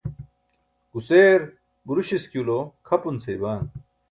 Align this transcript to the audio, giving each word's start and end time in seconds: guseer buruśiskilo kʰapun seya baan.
guseer 0.93 1.41
buruśiskilo 1.87 2.57
kʰapun 2.87 3.15
seya 3.23 3.41
baan. 3.43 3.63